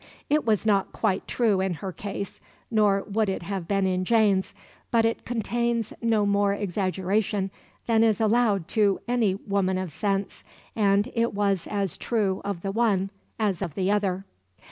[0.31, 4.55] It was not quite true in her case, nor would it have been in Jane's,
[4.89, 7.51] but it contains no more exaggeration
[7.85, 10.43] than is allowed to any woman of sense,
[10.75, 14.25] and it was as true of the one as of the other.